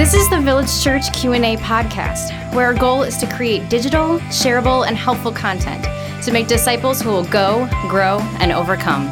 [0.00, 4.86] This is the Village Church Q&A podcast, where our goal is to create digital, shareable,
[4.86, 5.84] and helpful content
[6.24, 9.08] to make disciples who will go, grow, and overcome.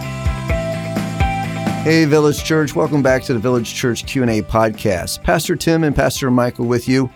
[1.85, 5.23] Hey Village Church, welcome back to the Village Church Q&A podcast.
[5.23, 7.11] Pastor Tim and Pastor Michael with you.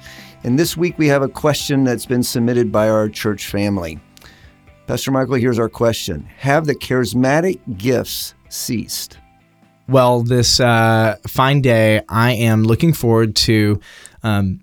[0.45, 3.99] And this week we have a question that's been submitted by our church family.
[4.86, 6.29] Pastor Michael, here's our question.
[6.41, 9.17] Have the charismatic gifts ceased?
[9.89, 13.81] Well, this uh, fine day, I am looking forward to
[14.22, 14.61] um,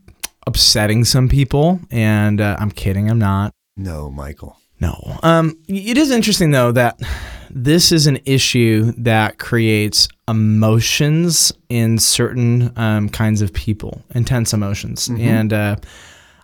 [0.48, 3.54] upsetting some people, and uh, I'm kidding, I'm not.
[3.78, 4.58] No, Michael.
[4.82, 5.18] No.
[5.24, 7.00] Um, it is interesting though that
[7.50, 15.08] this is an issue that creates emotions in certain um, kinds of people, intense emotions,
[15.10, 15.22] Mm-hmm.
[15.22, 15.76] and uh,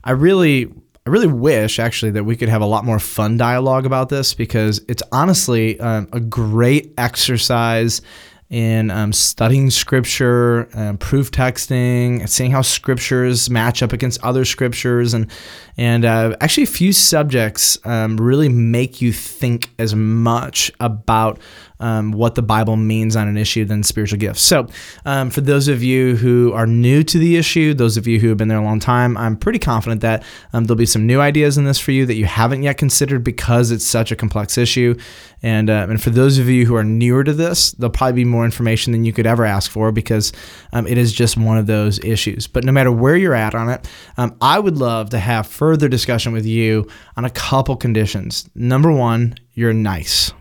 [0.04, 0.72] I really.
[1.08, 4.34] I really wish actually that we could have a lot more fun dialogue about this
[4.34, 8.02] because it's honestly um, a great exercise
[8.50, 10.68] in um, studying scripture,
[11.00, 15.30] proof texting, and seeing how scriptures match up against other scriptures, and
[15.78, 21.40] and uh, actually a few subjects um, really make you think as much about
[21.80, 24.42] um, what the Bible means on an issue than spiritual gifts.
[24.42, 24.68] So,
[25.06, 28.30] um, for those of you who are new to the issue, those of you who
[28.30, 31.20] have been there a long time, I'm pretty confident that um, there'll be some new
[31.20, 34.58] ideas in this for you that you haven't yet considered because it's such a complex
[34.58, 34.96] issue.
[35.42, 38.26] And uh, and for those of you who are newer to this, there'll probably be
[38.26, 40.34] more information than you could ever ask for because
[40.74, 42.48] um, it is just one of those issues.
[42.48, 43.88] But no matter where you're at on it,
[44.18, 46.88] um, I would love to have further discussion with you
[47.18, 48.50] on a couple conditions.
[48.56, 50.34] Number one, you're nice.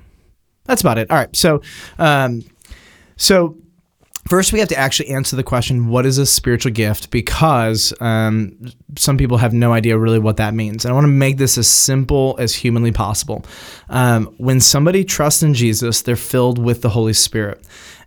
[0.65, 1.11] That's about it.
[1.11, 1.35] All right.
[1.37, 1.63] So,
[1.99, 2.43] um,
[3.17, 3.57] so
[4.29, 7.11] first we have to actually answer the question: What is a spiritual gift?
[7.11, 8.59] Because um,
[8.97, 11.59] some people have no idea really what that means, and I want to make this
[11.59, 13.45] as simple as humanly possible.
[13.89, 17.65] Um, when somebody trusts in Jesus, they're filled with the Holy Spirit.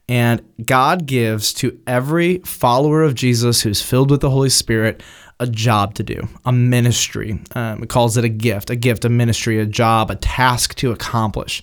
[0.09, 5.03] And God gives to every follower of Jesus who's filled with the Holy Spirit
[5.39, 7.39] a job to do, a ministry.
[7.53, 10.91] Um, it calls it a gift, a gift, a ministry, a job, a task to
[10.91, 11.61] accomplish.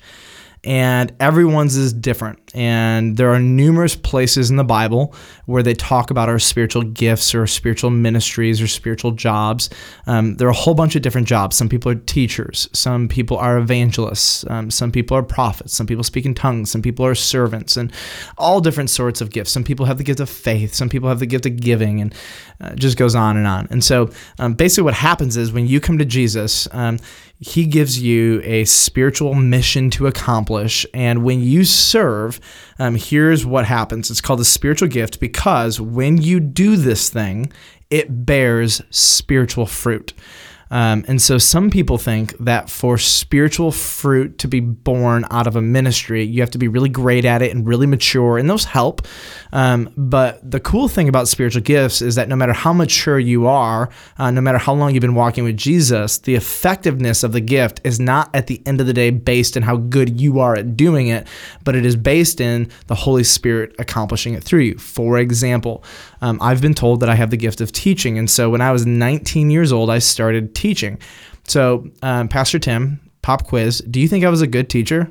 [0.64, 2.38] And everyone's is different.
[2.54, 5.14] And there are numerous places in the Bible
[5.46, 9.68] where they talk about our spiritual gifts or spiritual ministries or spiritual jobs.
[10.06, 11.56] Um, there are a whole bunch of different jobs.
[11.56, 16.04] Some people are teachers, some people are evangelists, um, some people are prophets, some people
[16.04, 17.92] speak in tongues, some people are servants, and
[18.38, 19.50] all different sorts of gifts.
[19.50, 22.14] Some people have the gift of faith, some people have the gift of giving, and
[22.60, 23.66] uh, just goes on and on.
[23.70, 26.98] And so um, basically, what happens is when you come to Jesus, um,
[27.44, 30.86] he gives you a spiritual mission to accomplish.
[30.94, 32.40] And when you serve,
[32.78, 37.52] um, here's what happens it's called a spiritual gift because when you do this thing,
[37.90, 40.14] it bears spiritual fruit.
[40.74, 45.54] Um, and so some people think that for spiritual fruit to be born out of
[45.54, 48.64] a ministry, you have to be really great at it and really mature, and those
[48.64, 49.06] help.
[49.52, 53.46] Um, but the cool thing about spiritual gifts is that no matter how mature you
[53.46, 57.40] are, uh, no matter how long you've been walking with Jesus, the effectiveness of the
[57.40, 60.56] gift is not at the end of the day based in how good you are
[60.56, 61.28] at doing it,
[61.62, 64.78] but it is based in the Holy Spirit accomplishing it through you.
[64.78, 65.84] For example,
[66.24, 68.16] um, I've been told that I have the gift of teaching.
[68.16, 70.98] And so when I was 19 years old, I started teaching.
[71.46, 75.10] So, um, Pastor Tim, pop quiz Do you think I was a good teacher?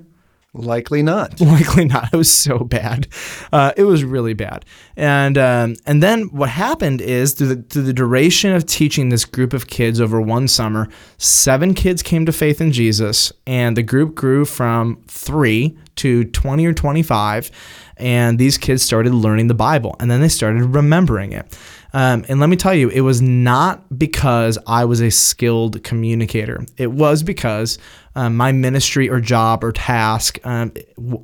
[0.56, 1.40] Likely not.
[1.42, 2.12] Likely not.
[2.12, 3.08] It was so bad.
[3.52, 4.66] Uh, it was really bad.
[4.98, 9.26] And um, and then what happened is through the through the duration of teaching this
[9.26, 13.84] group of kids over one summer, seven kids came to faith in Jesus, and the
[13.84, 17.52] group grew from three to twenty or twenty five.
[17.98, 21.58] And these kids started learning the Bible, and then they started remembering it.
[21.94, 26.66] Um, and let me tell you, it was not because I was a skilled communicator.
[26.78, 27.78] It was because
[28.16, 30.74] um, my ministry or job or task um,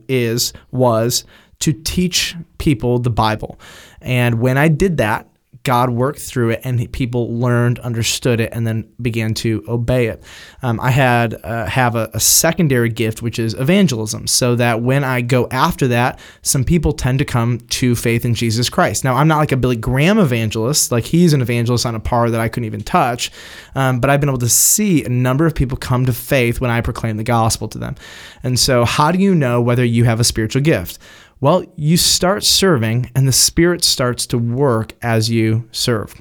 [0.08, 1.25] is was
[1.59, 3.59] to teach people the Bible.
[4.00, 5.28] And when I did that,
[5.69, 10.24] God worked through it, and people learned, understood it, and then began to obey it.
[10.63, 15.03] Um, I had uh, have a, a, secondary gift, which is evangelism, so that when
[15.03, 19.03] I go after that, some people tend to come to faith in Jesus Christ.
[19.03, 22.32] Now, I'm not like a Billy Graham evangelist; like he's an evangelist on a par
[22.32, 23.29] that I couldn't even touch.
[23.76, 26.72] Um, but I've been able to see a number of people come to faith when
[26.72, 27.93] I proclaim the gospel to them.
[28.41, 30.97] And so, how do you know whether you have a spiritual gift?
[31.41, 36.14] Well, you start serving, and the Spirit starts to work as you serve.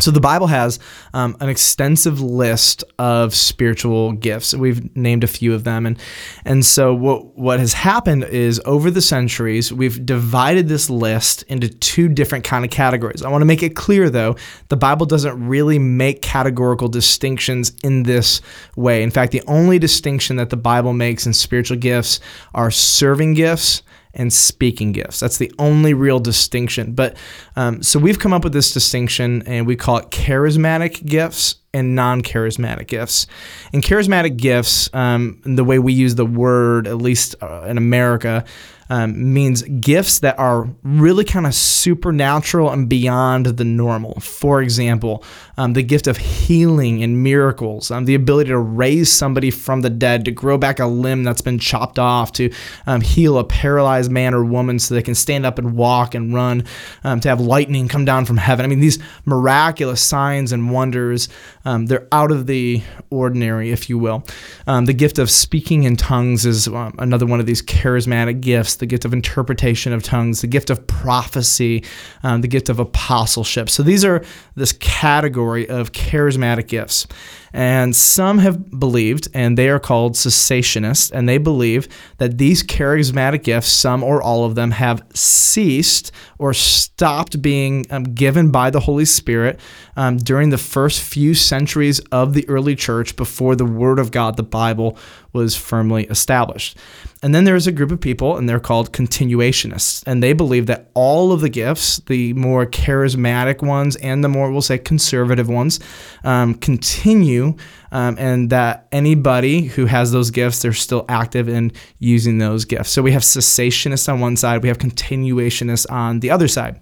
[0.00, 0.80] So the Bible has
[1.14, 4.52] um, an extensive list of spiritual gifts.
[4.52, 5.98] We've named a few of them, and
[6.44, 11.68] and so what what has happened is over the centuries we've divided this list into
[11.68, 13.22] two different kind of categories.
[13.22, 14.36] I want to make it clear though,
[14.68, 18.42] the Bible doesn't really make categorical distinctions in this
[18.76, 19.02] way.
[19.02, 22.18] In fact, the only distinction that the Bible makes in spiritual gifts
[22.52, 23.82] are serving gifts
[24.14, 25.20] and speaking gifts.
[25.20, 26.92] That's the only real distinction.
[26.92, 27.16] But
[27.56, 31.94] um, so we've come up with this distinction and we call it charismatic gifts and
[31.94, 33.26] non charismatic gifts.
[33.72, 38.44] And charismatic gifts, um, the way we use the word, at least uh, in America,
[38.90, 44.20] um, means gifts that are really kind of supernatural and beyond the normal.
[44.20, 45.24] For example,
[45.56, 49.90] um, the gift of healing and miracles, um, the ability to raise somebody from the
[49.90, 52.52] dead, to grow back a limb that's been chopped off, to
[52.86, 56.34] um, heal a paralyzed man or woman so they can stand up and walk and
[56.34, 56.64] run,
[57.04, 58.64] um, to have lightning come down from heaven.
[58.64, 61.28] I mean, these miraculous signs and wonders,
[61.64, 64.24] um, they're out of the ordinary, if you will.
[64.66, 69.04] the gift of speaking in tongues is another one of these charismatic gifts the gift
[69.04, 71.84] of interpretation of tongues, the gift of prophecy,
[72.22, 73.70] um, the gift of apostleship.
[73.70, 74.24] So these are
[74.56, 77.06] this category of charismatic gifts.
[77.54, 81.86] And some have believed, and they are called cessationists, and they believe
[82.18, 88.02] that these charismatic gifts, some or all of them, have ceased or stopped being um,
[88.02, 89.60] given by the Holy Spirit
[89.96, 94.36] um, during the first few centuries of the early church before the Word of God,
[94.36, 94.98] the Bible,
[95.32, 96.76] was firmly established.
[97.22, 100.02] And then there's a group of people, and they're called continuationists.
[100.06, 104.50] And they believe that all of the gifts, the more charismatic ones and the more,
[104.50, 105.80] we'll say, conservative ones,
[106.22, 107.43] um, continue,
[107.92, 112.90] um, and that anybody who has those gifts, they're still active in using those gifts.
[112.90, 116.80] So we have cessationists on one side, we have continuationists on the other side.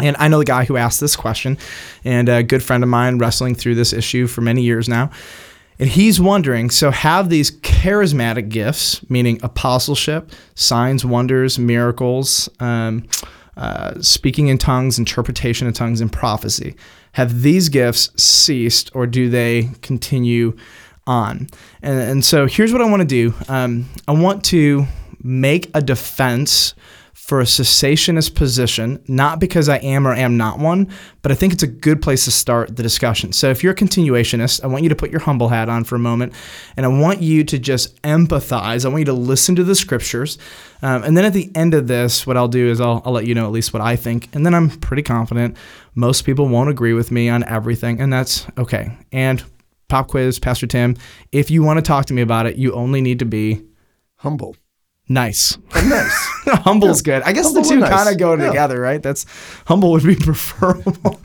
[0.00, 1.58] And I know the guy who asked this question,
[2.04, 5.10] and a good friend of mine wrestling through this issue for many years now.
[5.80, 13.06] And he's wondering so, have these charismatic gifts, meaning apostleship, signs, wonders, miracles, um,
[13.56, 16.76] uh, speaking in tongues, interpretation of tongues, and prophecy,
[17.12, 20.56] have these gifts ceased or do they continue
[21.06, 21.48] on?
[21.82, 24.86] And, and so, here's what I want to do um, I want to
[25.22, 26.74] make a defense
[27.28, 30.88] for a cessationist position, not because I am or am not one,
[31.20, 33.34] but I think it's a good place to start the discussion.
[33.34, 35.94] So if you're a continuationist, I want you to put your humble hat on for
[35.94, 36.32] a moment,
[36.74, 38.86] and I want you to just empathize.
[38.86, 40.38] I want you to listen to the scriptures.
[40.80, 43.26] Um, and then at the end of this, what I'll do is I'll, I'll let
[43.26, 44.34] you know at least what I think.
[44.34, 45.54] And then I'm pretty confident
[45.94, 48.96] most people won't agree with me on everything, and that's okay.
[49.12, 49.44] And
[49.88, 50.96] pop quiz, Pastor Tim,
[51.30, 53.60] if you want to talk to me about it, you only need to be
[54.16, 54.56] humble.
[55.08, 55.56] Nice.
[55.74, 56.12] And nice.
[56.64, 57.20] Humble's yeah.
[57.20, 57.22] good.
[57.22, 57.90] I guess humble the two nice.
[57.90, 58.48] kind of go yeah.
[58.48, 59.02] together, right?
[59.02, 59.24] That's
[59.66, 61.18] humble would be preferable.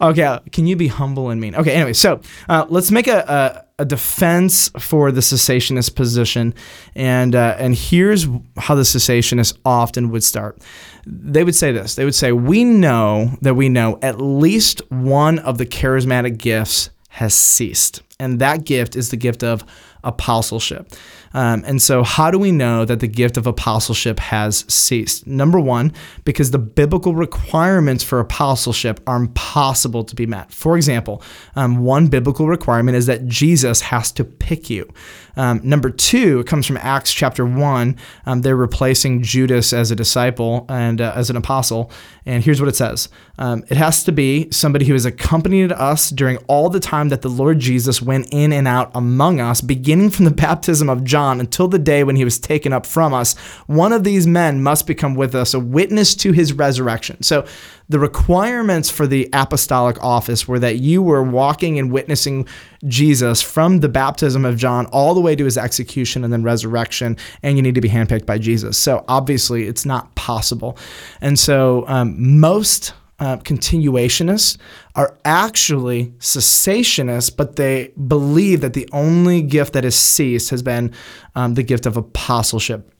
[0.00, 1.56] okay, can you be humble and mean?
[1.56, 6.54] Okay, anyway, so uh, let's make a, a, a, defense for the cessationist position,
[6.94, 10.62] and uh, and here's how the cessationists often would start.
[11.04, 11.96] They would say this.
[11.96, 16.90] They would say, "We know that we know at least one of the charismatic gifts
[17.08, 19.64] has ceased, and that gift is the gift of
[20.04, 20.92] apostleship."
[21.32, 25.26] Um, and so, how do we know that the gift of apostleship has ceased?
[25.26, 25.92] Number one,
[26.24, 30.52] because the biblical requirements for apostleship are impossible to be met.
[30.52, 31.22] For example,
[31.54, 34.88] um, one biblical requirement is that Jesus has to pick you.
[35.36, 37.96] Um, number two, it comes from Acts chapter 1.
[38.26, 41.90] Um, they're replacing Judas as a disciple and uh, as an apostle.
[42.26, 43.08] And here's what it says
[43.38, 47.22] um, It has to be somebody who has accompanied us during all the time that
[47.22, 51.40] the Lord Jesus went in and out among us, beginning from the baptism of John
[51.40, 53.36] until the day when he was taken up from us.
[53.66, 57.22] One of these men must become with us a witness to his resurrection.
[57.22, 57.46] So
[57.88, 62.46] the requirements for the apostolic office were that you were walking and witnessing
[62.86, 67.16] Jesus from the baptism of John all the way to his execution and then resurrection,
[67.42, 68.78] and you need to be handpicked by Jesus.
[68.78, 70.78] So obviously, it's not possible.
[71.20, 74.56] And so um, most uh, continuationists
[74.96, 80.92] are actually cessationists, but they believe that the only gift that has ceased has been
[81.34, 82.90] um, the gift of apostleship.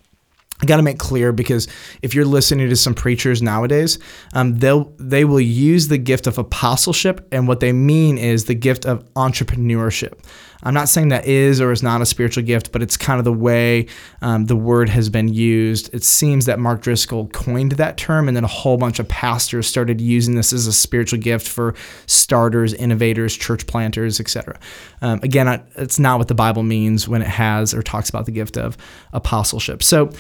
[0.63, 1.69] I got to make clear because
[2.03, 3.99] if you're listening to some preachers nowadays,
[4.35, 8.55] um, they'll they will use the gift of apostleship, and what they mean is the
[8.55, 10.23] gift of entrepreneurship.
[10.63, 13.25] I'm not saying that is or is not a spiritual gift, but it's kind of
[13.25, 13.87] the way
[14.23, 15.93] um, the word has been used.
[15.95, 19.67] It seems that Mark Driscoll coined that term, and then a whole bunch of pastors
[19.67, 21.75] started using this as a spiritual gift for
[22.07, 24.59] starters, innovators, church planters, etc.
[25.03, 28.33] Um, again, it's not what the Bible means when it has or talks about the
[28.33, 28.77] gift of
[29.13, 29.83] apostleship.
[29.83, 30.11] So.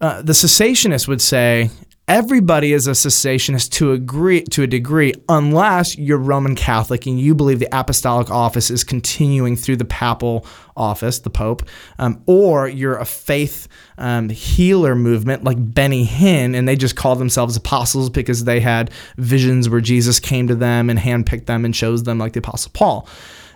[0.00, 1.70] Uh, the cessationist would say
[2.06, 7.34] everybody is a cessationist to agree to a degree unless you're Roman Catholic and you
[7.34, 10.46] believe the apostolic office is continuing through the papal
[10.76, 11.62] office, the Pope,
[11.98, 17.16] um, or you're a faith um, healer movement like Benny Hinn and they just call
[17.16, 21.74] themselves apostles because they had visions where Jesus came to them and handpicked them and
[21.74, 23.08] chose them like the Apostle Paul.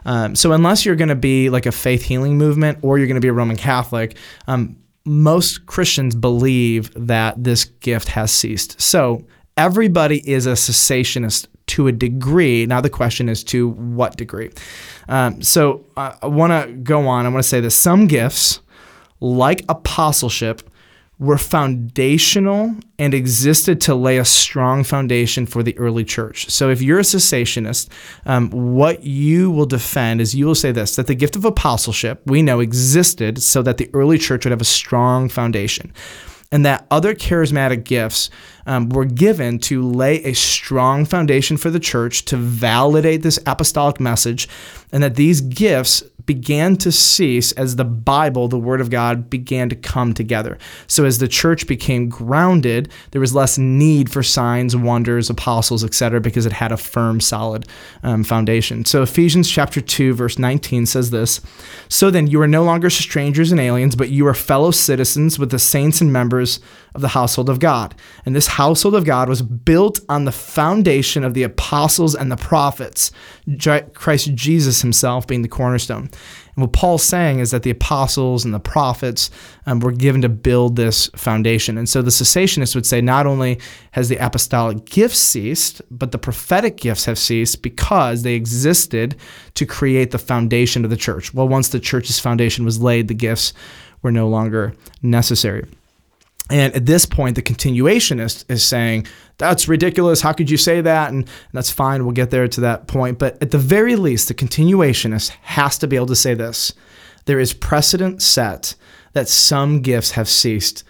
[0.07, 3.17] Um, so unless you're going to be like a faith healing movement or you're going
[3.17, 4.77] to be a Roman Catholic, um,
[5.09, 8.81] most Christians believe that this gift has ceased.
[8.81, 9.25] So
[9.57, 12.67] everybody is a cessationist to a degree.
[12.67, 14.51] Now the question is to what degree.
[15.09, 17.27] Um, so uh, I want to go on.
[17.27, 18.61] I want to say that some gifts,
[19.21, 20.69] like apostleship,
[21.19, 26.49] were foundational and existed to lay a strong foundation for the early church.
[26.49, 27.89] So, if you're a cessationist,
[28.25, 32.23] um, what you will defend is you will say this that the gift of apostleship
[32.27, 35.93] we know existed so that the early church would have a strong foundation
[36.51, 38.31] and that other charismatic gifts
[38.67, 44.01] um, were given to lay a strong foundation for the church to validate this apostolic
[44.01, 44.49] message,
[44.93, 49.71] and that these gifts began to cease as the Bible, the Word of God, began
[49.71, 50.59] to come together.
[50.87, 56.21] So as the church became grounded, there was less need for signs, wonders, apostles, etc.,
[56.21, 57.67] because it had a firm, solid
[58.03, 58.85] um, foundation.
[58.85, 61.41] So Ephesians chapter 2, verse 19 says this
[61.89, 65.51] So then you are no longer strangers and aliens, but you are fellow citizens with
[65.51, 66.61] the saints and members
[66.95, 67.95] of the household of God.
[68.27, 72.37] And this household of God was built on the foundation of the apostles and the
[72.37, 73.13] prophets,
[73.95, 76.11] Christ Jesus himself being the cornerstone.
[76.55, 79.31] And what Paul's saying is that the apostles and the prophets
[79.67, 81.79] um, were given to build this foundation.
[81.79, 83.61] And so the cessationists would say not only
[83.93, 89.15] has the apostolic gifts ceased, but the prophetic gifts have ceased because they existed
[89.55, 91.33] to create the foundation of the church.
[91.33, 93.53] Well, once the church's foundation was laid, the gifts
[94.03, 95.67] were no longer necessary.
[96.51, 100.21] And at this point, the continuationist is saying, that's ridiculous.
[100.21, 101.11] How could you say that?
[101.11, 102.05] And, and, that's fine.
[102.05, 103.19] We'll get there to that point.
[103.19, 106.73] But at the very least, the continuationist has to be able to say this
[107.27, 108.75] there is precedent set
[109.13, 110.83] that some gifts have ceased,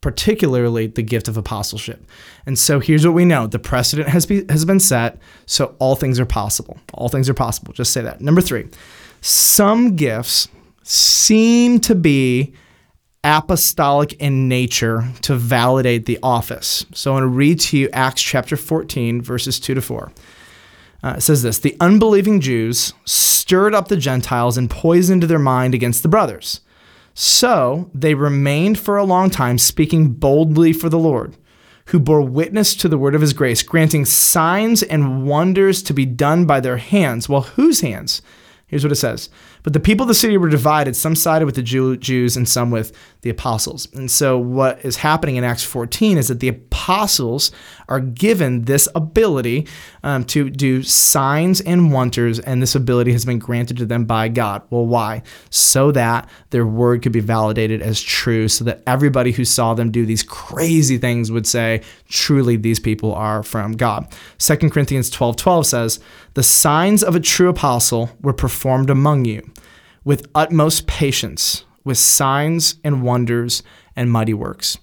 [0.00, 2.06] particularly the gift of apostleship.
[2.46, 5.96] And so here's what we know the precedent has, be, has been set, so all
[5.96, 6.78] things are possible.
[6.94, 7.72] All things are possible.
[7.72, 8.20] Just say that.
[8.20, 8.68] Number three,
[9.20, 10.48] some gifts
[10.84, 12.54] seem to be
[13.22, 16.86] apostolic in nature to validate the office.
[16.92, 20.12] So I want to read to you Acts chapter 14, verses 2 to 4.
[21.02, 25.74] Uh, it says this The unbelieving Jews stirred up the Gentiles and poisoned their mind
[25.74, 26.60] against the brothers.
[27.14, 31.36] So they remained for a long time, speaking boldly for the Lord,
[31.86, 36.06] who bore witness to the word of his grace, granting signs and wonders to be
[36.06, 37.28] done by their hands.
[37.28, 38.22] Well, whose hands?
[38.70, 39.28] Here's what it says
[39.64, 40.94] but the people of the city were divided.
[40.94, 43.88] Some sided with the Jew, Jews and some with the apostles.
[43.92, 47.50] And so, what is happening in Acts 14 is that the apostles
[47.90, 49.66] are given this ability
[50.02, 54.28] um, to do signs and wonders, and this ability has been granted to them by
[54.28, 54.62] God.
[54.70, 55.22] Well, why?
[55.50, 59.90] So that their word could be validated as true, so that everybody who saw them
[59.90, 64.06] do these crazy things would say, truly, these people are from God.
[64.38, 66.00] 2 Corinthians 12 12 says,
[66.34, 69.42] The signs of a true apostle were performed among you
[70.04, 73.62] with utmost patience, with signs and wonders
[73.96, 74.78] and mighty works.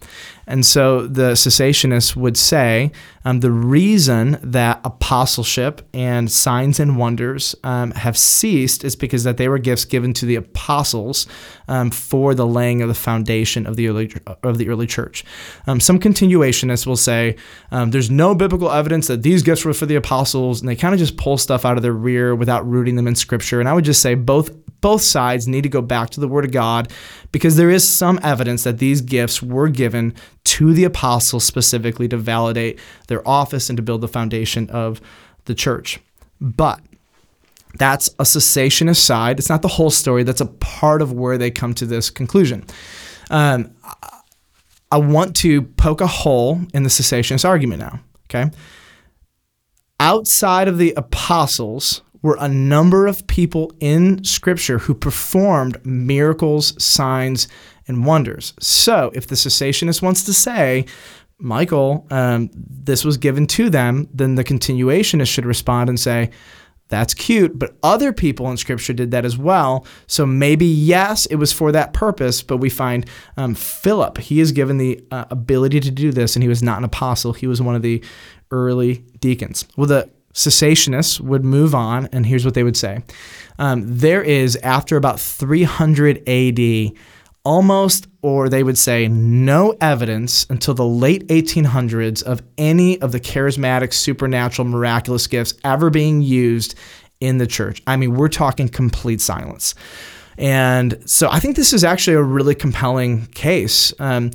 [0.46, 2.92] And so the cessationists would say
[3.26, 9.38] um, the reason that apostleship and signs and wonders um, have ceased is because that
[9.38, 11.26] they were gifts given to the apostles
[11.68, 15.26] um, for the laying of the foundation of the early of the early church.
[15.68, 17.36] Um, some continuationists will say
[17.72, 20.94] um, there's no biblical evidence that these gifts were for the apostles, and they kind
[20.94, 23.60] of just pull stuff out of their rear without rooting them in Scripture.
[23.60, 26.46] And I would just say both both sides need to go back to the Word
[26.46, 26.92] of God
[27.32, 30.14] because there is some evidence that these gifts were given
[30.46, 35.02] to the apostles specifically to validate their office and to build the foundation of
[35.46, 36.00] the church.
[36.40, 36.80] But
[37.76, 39.40] that's a cessationist side.
[39.40, 40.24] It's not the whole story.
[40.24, 42.66] That's a part of where they come to this conclusion.
[43.30, 43.76] Um,
[44.92, 48.00] I want to poke a hole in the cessationist argument now.
[48.30, 48.52] Okay.
[50.00, 57.48] Outside of the apostles, were a number of people in Scripture who performed miracles, signs,
[57.88, 58.54] and wonders.
[58.60, 60.86] So, if the cessationist wants to say,
[61.40, 66.32] Michael, um, this was given to them, then the continuationist should respond and say,
[66.90, 69.86] that's cute, but other people in Scripture did that as well.
[70.08, 73.06] So maybe, yes, it was for that purpose, but we find
[73.38, 76.78] um, Philip, he is given the uh, ability to do this, and he was not
[76.78, 77.34] an apostle.
[77.34, 78.04] He was one of the
[78.52, 79.66] early deacons.
[79.76, 83.04] Well, the cessationists would move on, and here's what they would say
[83.58, 86.92] um, There is, after about 300 AD,
[87.44, 93.20] almost, or they would say, no evidence until the late 1800s of any of the
[93.20, 96.76] charismatic, supernatural, miraculous gifts ever being used
[97.20, 97.82] in the church.
[97.88, 99.74] I mean, we're talking complete silence.
[100.38, 103.92] And so I think this is actually a really compelling case.
[103.98, 104.30] Um,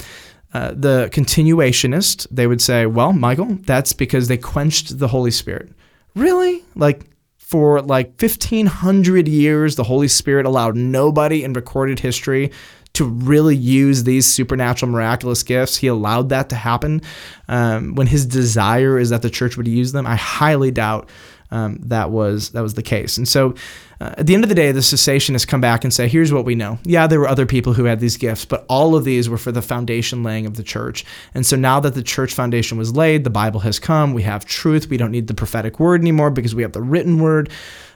[0.53, 5.73] uh, the continuationist, they would say, well, Michael, that's because they quenched the Holy Spirit.
[6.15, 6.65] Really?
[6.75, 7.07] Like
[7.39, 12.51] for like 1500 years the Holy Spirit allowed nobody in recorded history
[12.95, 15.77] to really use these supernatural, miraculous gifts.
[15.77, 17.01] He allowed that to happen
[17.49, 20.07] um, when his desire is that the church would use them.
[20.07, 21.09] I highly doubt
[21.53, 23.19] um, that was that was the case.
[23.19, 23.55] And so,
[24.01, 26.47] uh, at the end of the day, the cessationists come back and say, "Here's what
[26.47, 26.79] we know.
[26.83, 29.53] Yeah, there were other people who had these gifts, but all of these were for
[29.53, 31.05] the foundation laying of the church.
[31.35, 34.15] And so now that the church foundation was laid, the Bible has come.
[34.15, 34.89] We have truth.
[34.89, 37.51] We don't need the prophetic word anymore because we have the written word.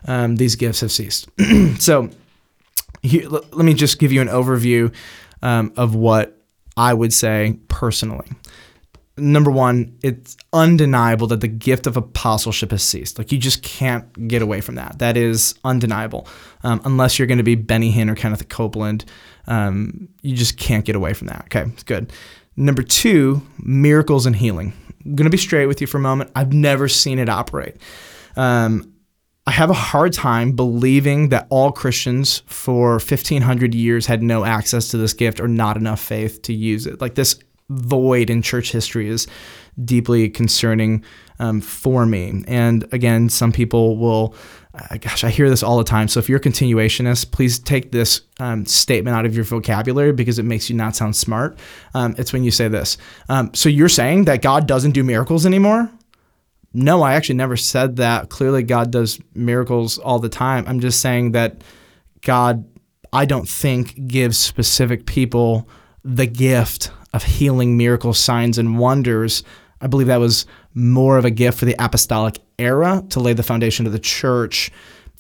[0.07, 1.29] Um, these gifts have ceased.
[1.79, 2.11] so."
[3.03, 4.93] Here, let me just give you an overview
[5.41, 6.43] um, of what
[6.77, 8.27] I would say personally
[9.17, 13.19] number one, it's undeniable that the gift of apostleship has ceased.
[13.19, 14.99] Like you just can't get away from that.
[14.99, 16.29] That is undeniable.
[16.63, 19.05] Um, unless you're going to be Benny Hinn or Kenneth Copeland,
[19.47, 21.45] um, you just can't get away from that.
[21.45, 22.13] Okay, it's good.
[22.57, 24.73] Number two, miracles and healing.
[25.05, 26.31] I'm going to be straight with you for a moment.
[26.35, 27.77] I've never seen it operate.
[28.37, 28.93] Um,
[29.47, 34.89] I have a hard time believing that all Christians for 1500 years had no access
[34.89, 37.01] to this gift or not enough faith to use it.
[37.01, 39.27] Like this void in church history is
[39.85, 41.05] deeply concerning
[41.39, 42.43] um, for me.
[42.47, 44.35] And again, some people will,
[44.75, 46.09] uh, gosh, I hear this all the time.
[46.09, 50.39] So if you're a continuationist, please take this um, statement out of your vocabulary because
[50.39, 51.59] it makes you not sound smart.
[51.95, 52.97] Um, it's when you say this.
[53.29, 55.91] Um, so you're saying that God doesn't do miracles anymore?
[56.73, 58.29] No, I actually never said that.
[58.29, 60.65] Clearly, God does miracles all the time.
[60.67, 61.63] I'm just saying that
[62.21, 62.67] God,
[63.15, 65.69] I don't think, gives specific people
[66.05, 69.43] the gift of healing, miracles, signs, and wonders.
[69.81, 73.43] I believe that was more of a gift for the apostolic era to lay the
[73.43, 74.71] foundation of the church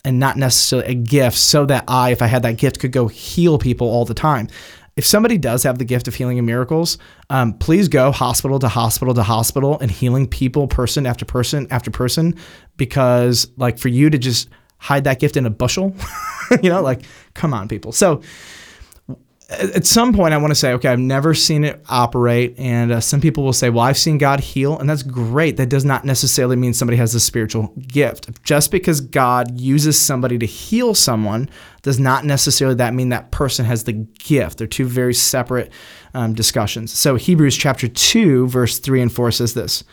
[0.04, 3.08] and not necessarily a gift so that I, if I had that gift, could go
[3.08, 4.48] heal people all the time.
[4.96, 6.96] If somebody does have the gift of healing and miracles,
[7.28, 11.90] um, please go hospital to hospital to hospital and healing people, person after person after
[11.90, 12.34] person,
[12.76, 14.48] because like for you to just
[14.78, 15.94] hide that gift in a bushel,
[16.62, 17.02] you know, like
[17.34, 17.92] come on, people.
[17.92, 18.22] So
[19.48, 22.56] at some point I want to say, okay, I've never seen it operate.
[22.58, 25.56] And uh, some people will say, well, I've seen God heal, and that's great.
[25.56, 28.42] That does not necessarily mean somebody has a spiritual gift.
[28.42, 31.48] Just because God uses somebody to heal someone
[31.82, 34.58] does not necessarily that mean that person has the gift.
[34.58, 35.70] They're two very separate
[36.12, 36.92] um, discussions.
[36.92, 39.84] So Hebrews chapter 2, verse 3 and 4 says this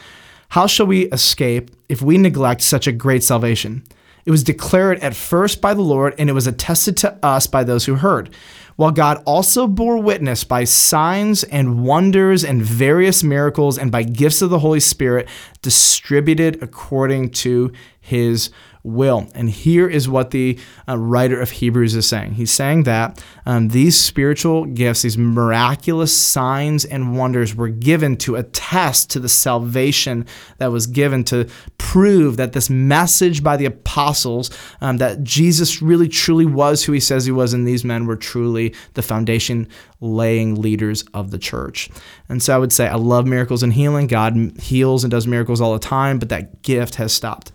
[0.49, 3.83] How shall we escape if we neglect such a great salvation?
[4.25, 7.63] It was declared at first by the Lord, and it was attested to us by
[7.63, 8.33] those who heard
[8.75, 14.41] while God also bore witness by signs and wonders and various miracles and by gifts
[14.41, 15.27] of the Holy Spirit
[15.61, 17.71] distributed according to
[18.03, 18.49] his
[18.83, 19.29] will.
[19.33, 22.33] And here is what the uh, writer of Hebrews is saying.
[22.33, 28.35] He's saying that um, these spiritual gifts, these miraculous signs and wonders, were given to
[28.35, 30.25] attest to the salvation
[30.57, 36.09] that was given to prove that this message by the apostles, um, that Jesus really
[36.09, 39.69] truly was who he says he was, and these men were truly the foundation
[40.01, 41.89] laying leaders of the church.
[42.27, 44.07] And so I would say, I love miracles and healing.
[44.07, 47.53] God heals and does miracles all the time, but that gift has stopped.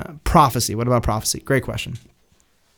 [0.00, 0.74] Uh, prophecy.
[0.74, 1.40] What about prophecy?
[1.40, 1.98] Great question.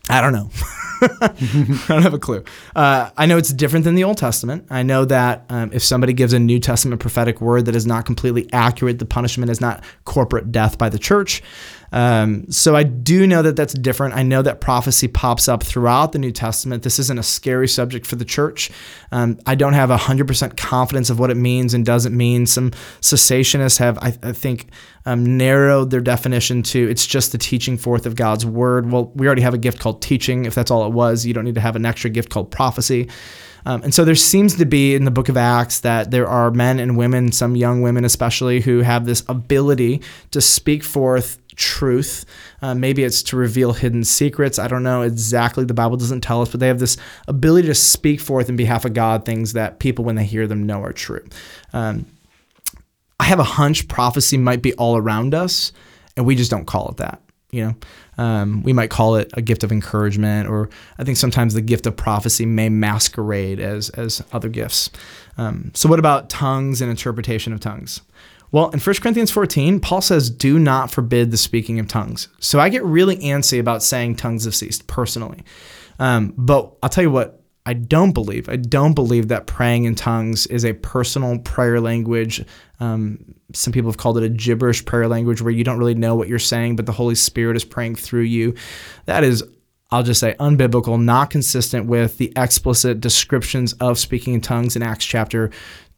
[0.09, 0.51] I don't know.
[1.21, 2.43] I don't have a clue.
[2.75, 4.67] Uh, I know it's different than the Old Testament.
[4.71, 8.05] I know that um, if somebody gives a New Testament prophetic word that is not
[8.07, 11.43] completely accurate, the punishment is not corporate death by the church.
[11.93, 14.15] Um, so I do know that that's different.
[14.15, 16.83] I know that prophecy pops up throughout the New Testament.
[16.83, 18.71] This isn't a scary subject for the church.
[19.13, 22.47] Um, I don't have 100% confidence of what it means and doesn't mean.
[22.47, 24.69] Some cessationists have, I, I think,
[25.05, 28.91] um, narrowed their definition to it's just the teaching forth of God's word.
[28.91, 30.47] Well, we already have a gift called teaching.
[30.47, 33.09] If that's all it was, you don't need to have an extra gift called prophecy.
[33.65, 36.51] Um, and so there seems to be in the book of Acts that there are
[36.51, 40.03] men and women, some young women especially, who have this ability
[40.33, 42.25] to speak forth truth.
[42.61, 44.59] Uh, maybe it's to reveal hidden secrets.
[44.59, 45.65] I don't know exactly.
[45.65, 46.97] The Bible doesn't tell us, but they have this
[47.29, 50.67] ability to speak forth in behalf of God things that people, when they hear them,
[50.67, 51.25] know are true.
[51.73, 52.07] Um,
[53.21, 55.73] I have a hunch prophecy might be all around us,
[56.17, 57.23] and we just don't call it that.
[57.53, 61.55] You know, um, we might call it a gift of encouragement, or I think sometimes
[61.55, 64.91] the gift of prophecy may masquerade as as other gifts.
[65.37, 68.01] Um, so, what about tongues and interpretation of tongues?
[68.53, 72.29] Well, in 1 Corinthians 14, Paul says, Do not forbid the speaking of tongues.
[72.39, 75.43] So I get really antsy about saying tongues have ceased personally.
[75.99, 78.49] Um, but I'll tell you what, I don't believe.
[78.49, 82.45] I don't believe that praying in tongues is a personal prayer language.
[82.79, 86.15] Um, some people have called it a gibberish prayer language where you don't really know
[86.15, 88.55] what you're saying, but the Holy Spirit is praying through you.
[89.07, 89.45] That is,
[89.91, 94.83] I'll just say, unbiblical, not consistent with the explicit descriptions of speaking in tongues in
[94.83, 95.51] Acts chapter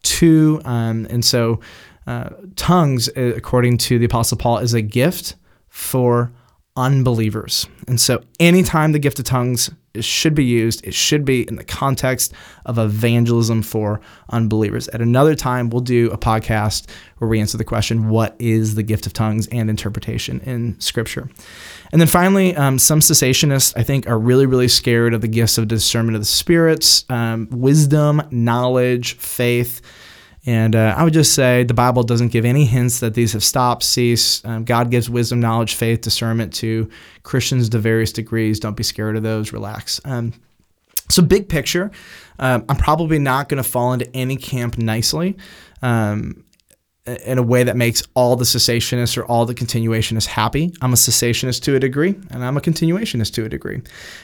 [0.03, 0.61] 2.
[0.63, 1.59] Um, and so
[2.07, 5.35] uh, tongues, uh, according to the Apostle Paul, is a gift
[5.69, 6.31] for
[6.75, 7.67] unbelievers.
[7.87, 11.63] And so, anytime the gift of tongues should be used, it should be in the
[11.63, 12.33] context
[12.65, 14.87] of evangelism for unbelievers.
[14.89, 18.83] At another time, we'll do a podcast where we answer the question, What is the
[18.83, 21.29] gift of tongues and interpretation in Scripture?
[21.91, 25.57] And then finally, um, some cessationists, I think, are really, really scared of the gifts
[25.57, 29.81] of discernment of the spirits, um, wisdom, knowledge, faith.
[30.45, 33.43] And uh, I would just say the Bible doesn't give any hints that these have
[33.43, 34.45] stopped, ceased.
[34.45, 36.89] Um, God gives wisdom, knowledge, faith, discernment to
[37.23, 38.59] Christians to various degrees.
[38.59, 39.51] Don't be scared of those.
[39.51, 39.99] Relax.
[40.05, 40.33] Um,
[41.09, 41.91] so, big picture,
[42.39, 45.35] um, I'm probably not going to fall into any camp nicely.
[45.81, 46.44] Um,
[47.05, 50.73] in a way that makes all the cessationists or all the continuationists happy.
[50.81, 53.81] I'm a cessationist to a degree, and I'm a continuationist to a degree.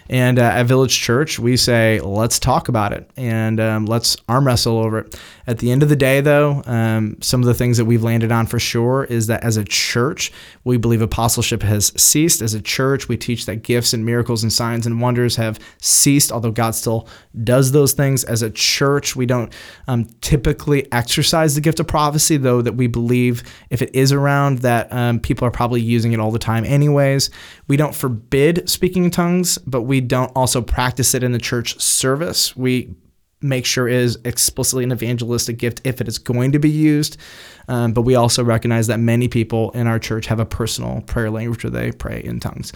[0.09, 4.47] And uh, at Village Church, we say, let's talk about it and um, let's arm
[4.47, 5.19] wrestle over it.
[5.47, 8.31] At the end of the day, though, um, some of the things that we've landed
[8.31, 10.31] on for sure is that as a church,
[10.63, 12.41] we believe apostleship has ceased.
[12.41, 16.31] As a church, we teach that gifts and miracles and signs and wonders have ceased,
[16.31, 17.07] although God still
[17.43, 18.23] does those things.
[18.23, 19.51] As a church, we don't
[19.87, 24.59] um, typically exercise the gift of prophecy, though that we believe if it is around,
[24.59, 27.29] that um, people are probably using it all the time, anyways.
[27.67, 31.79] We don't forbid speaking in tongues, but we don't also practice it in the church
[31.79, 32.55] service.
[32.55, 32.95] We
[33.41, 37.17] make sure it is explicitly an evangelistic gift if it is going to be used.
[37.67, 41.29] Um, but we also recognize that many people in our church have a personal prayer
[41.29, 42.71] language where they pray in tongues.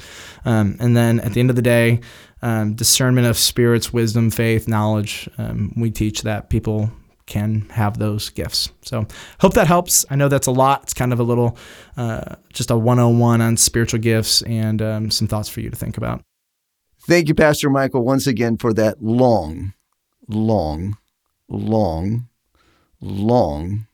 [0.45, 1.99] Um, and then at the end of the day,
[2.41, 6.91] um, discernment of spirits, wisdom, faith, knowledge, um, we teach that people
[7.25, 8.69] can have those gifts.
[8.81, 9.07] So
[9.39, 10.05] hope that helps.
[10.09, 10.83] I know that's a lot.
[10.83, 11.57] It's kind of a little,
[11.97, 15.97] uh, just a 101 on spiritual gifts and um, some thoughts for you to think
[15.97, 16.23] about.
[17.07, 19.73] Thank you, Pastor Michael, once again for that long,
[20.27, 20.97] long,
[21.47, 22.27] long,
[22.99, 23.88] long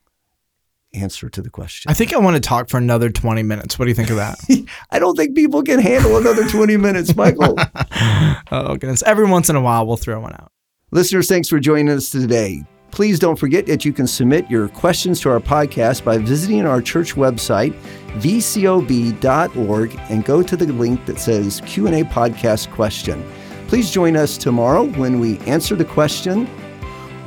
[0.94, 1.90] answer to the question.
[1.90, 3.80] I think I want to talk for another 20 minutes.
[3.80, 4.40] What do you think of that?
[4.92, 7.56] I don't think people can handle another 20 minutes, Michael.
[8.52, 9.04] oh, goodness.
[9.04, 10.52] Every once in a while, we'll throw one out.
[10.92, 12.66] Listeners, thanks for joining us today.
[12.92, 16.82] Please don't forget that you can submit your questions to our podcast by visiting our
[16.82, 17.74] church website,
[18.20, 23.24] vcob.org, and go to the link that says Q&A podcast question.
[23.68, 26.46] Please join us tomorrow when we answer the question,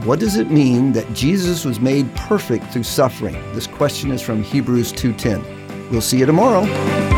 [0.05, 3.35] what does it mean that Jesus was made perfect through suffering?
[3.55, 5.43] This question is from Hebrews 2:10.
[5.91, 7.14] We'll see you tomorrow.